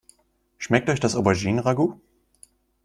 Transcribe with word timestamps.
Schmeckt 0.57 0.89
euch 0.89 0.99
das 0.99 1.15
Auberginen-Ragout? 1.15 1.99